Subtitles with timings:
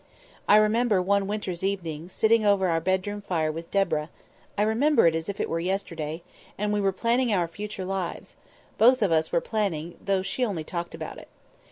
[0.47, 5.29] I remember, one winter's evening, sitting over our bedroom fire with Deborah—I remember it as
[5.29, 8.35] if it were yesterday—and we were planning our future lives,
[8.79, 11.27] both of us were planning, though only she talked about it.